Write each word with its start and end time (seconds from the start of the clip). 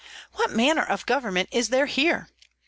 What 0.33 0.49
manner 0.49 0.81
of 0.83 1.05
government 1.05 1.49
is 1.51 1.69
there 1.69 1.85
here? 1.85 2.27